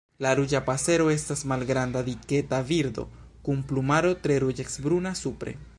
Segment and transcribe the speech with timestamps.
[0.25, 3.07] La Ruĝa pasero estas malgranda diketa birdo,
[3.49, 5.55] kun plumaro tre ruĝecbruna supre.